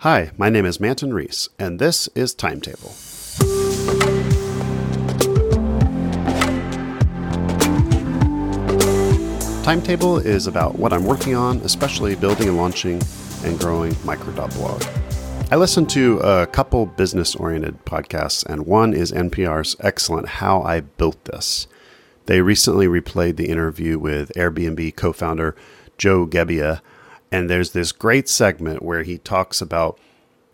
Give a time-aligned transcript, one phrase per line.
[0.00, 2.94] Hi, my name is Manton Reece, and this is Timetable.
[9.64, 13.00] Timetable is about what I'm working on, especially building and launching
[13.42, 14.84] and growing Micro.blog.
[15.50, 20.80] I listen to a couple business oriented podcasts, and one is NPR's excellent How I
[20.80, 21.68] Built This.
[22.26, 25.56] They recently replayed the interview with Airbnb co founder
[25.96, 26.82] Joe Gebbia,
[27.32, 29.98] and there's this great segment where he talks about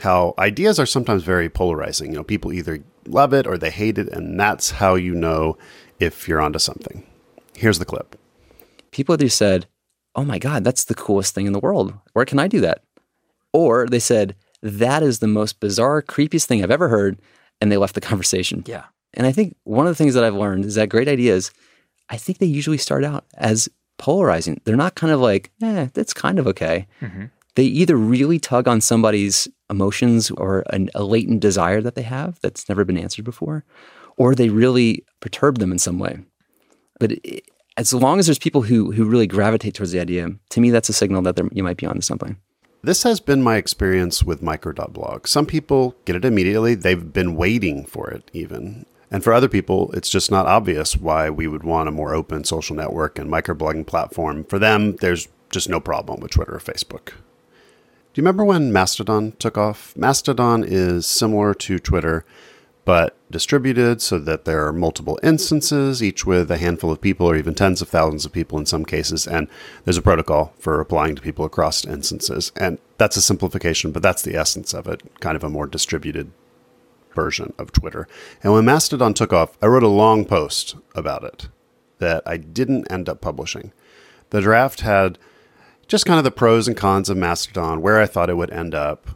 [0.00, 2.12] how ideas are sometimes very polarizing.
[2.12, 5.56] You know, people either love it or they hate it, and that's how you know
[5.98, 7.04] if you're onto something.
[7.54, 8.16] Here's the clip
[8.90, 9.66] people either said,
[10.14, 11.94] Oh my God, that's the coolest thing in the world.
[12.12, 12.82] Where can I do that?
[13.52, 17.20] Or they said, That is the most bizarre, creepiest thing I've ever heard.
[17.60, 18.62] And they left the conversation.
[18.66, 18.84] Yeah.
[19.14, 21.50] And I think one of the things that I've learned is that great ideas,
[22.08, 24.60] I think they usually start out as polarizing.
[24.64, 26.86] They're not kind of like, eh, that's kind of okay.
[27.00, 27.26] Mm-hmm.
[27.54, 32.38] They either really tug on somebody's emotions or an, a latent desire that they have
[32.40, 33.64] that's never been answered before,
[34.16, 36.20] or they really perturb them in some way.
[37.00, 37.44] But it,
[37.76, 40.88] as long as there's people who who really gravitate towards the idea, to me, that's
[40.88, 42.36] a signal that you might be onto something.
[42.82, 45.26] This has been my experience with micro.blog.
[45.26, 46.74] Some people get it immediately.
[46.74, 48.86] They've been waiting for it even.
[49.10, 52.44] And for other people, it's just not obvious why we would want a more open
[52.44, 54.44] social network and microblogging platform.
[54.44, 57.06] For them, there's just no problem with Twitter or Facebook.
[57.06, 59.96] Do you remember when Mastodon took off?
[59.96, 62.24] Mastodon is similar to Twitter
[62.88, 67.36] but distributed so that there are multiple instances, each with a handful of people or
[67.36, 69.26] even tens of thousands of people in some cases.
[69.26, 69.46] And
[69.84, 72.50] there's a protocol for applying to people across instances.
[72.56, 76.32] And that's a simplification, but that's the essence of it, kind of a more distributed
[77.18, 78.06] version of Twitter.
[78.44, 81.48] And when Mastodon took off, I wrote a long post about it
[81.98, 83.72] that I didn't end up publishing.
[84.30, 85.18] The draft had
[85.88, 88.72] just kind of the pros and cons of Mastodon, where I thought it would end
[88.72, 89.10] up.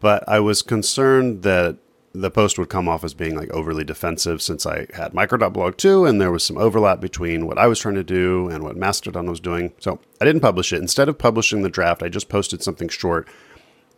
[0.00, 1.76] But I was concerned that
[2.14, 6.06] the post would come off as being like overly defensive since I had micro.blog too,
[6.06, 9.28] and there was some overlap between what I was trying to do and what Mastodon
[9.28, 9.72] was doing.
[9.78, 10.80] So I didn't publish it.
[10.80, 13.28] Instead of publishing the draft, I just posted something short,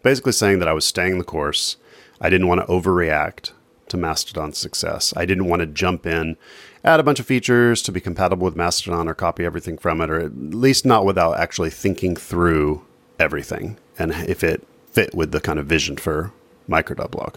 [0.03, 1.77] basically saying that I was staying the course.
[2.21, 3.53] I didn't want to overreact
[3.89, 5.13] to Mastodon's success.
[5.17, 6.37] I didn't want to jump in,
[6.85, 10.11] add a bunch of features to be compatible with Mastodon or copy everything from it,
[10.11, 12.85] or at least not without actually thinking through
[13.19, 16.33] everything and if it fit with the kind of vision for
[16.67, 17.37] micro.blog.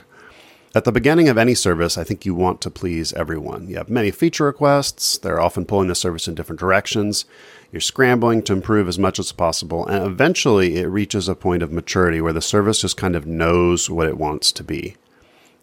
[0.75, 3.68] At the beginning of any service, I think you want to please everyone.
[3.68, 7.25] You have many feature requests, they're often pulling the service in different directions.
[7.72, 11.72] You're scrambling to improve as much as possible, and eventually it reaches a point of
[11.72, 14.96] maturity where the service just kind of knows what it wants to be.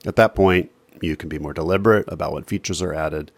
[0.05, 3.31] At that point, you can be more deliberate about what features are added.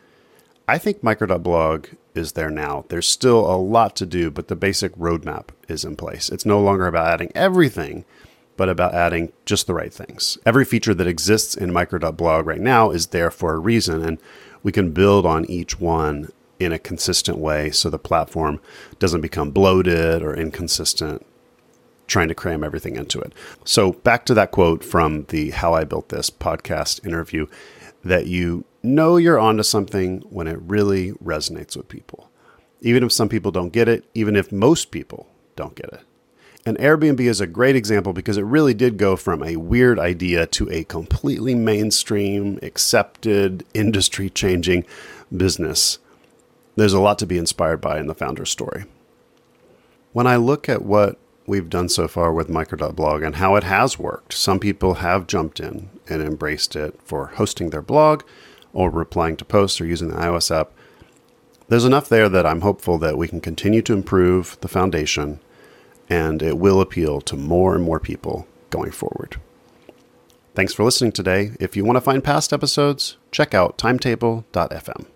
[0.66, 2.86] I think micro.blog is there now.
[2.88, 6.30] There's still a lot to do, but the basic roadmap is in place.
[6.30, 8.06] It's no longer about adding everything
[8.58, 10.36] but about adding just the right things.
[10.44, 14.18] Every feature that exists in micro.blog right now is there for a reason, and
[14.64, 18.60] we can build on each one in a consistent way so the platform
[18.98, 21.24] doesn't become bloated or inconsistent
[22.08, 23.32] trying to cram everything into it.
[23.64, 27.46] So, back to that quote from the How I Built This podcast interview
[28.02, 32.28] that you know you're onto something when it really resonates with people.
[32.80, 36.00] Even if some people don't get it, even if most people don't get it.
[36.66, 40.46] And Airbnb is a great example because it really did go from a weird idea
[40.48, 44.84] to a completely mainstream, accepted, industry changing
[45.34, 45.98] business.
[46.76, 48.84] There's a lot to be inspired by in the founder's story.
[50.12, 53.98] When I look at what we've done so far with micro.blog and how it has
[53.98, 58.22] worked, some people have jumped in and embraced it for hosting their blog
[58.72, 60.72] or replying to posts or using the iOS app.
[61.68, 65.40] There's enough there that I'm hopeful that we can continue to improve the foundation
[66.08, 69.40] and it will appeal to more and more people going forward.
[70.54, 71.52] Thanks for listening today.
[71.60, 75.06] If you want to find past episodes, check out timetable.fm.